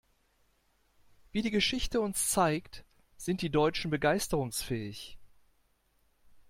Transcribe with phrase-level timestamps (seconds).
[1.31, 2.85] Wie die Geschichte uns zeigt,
[3.17, 5.19] sind die Deutschen begeisterungsfähig.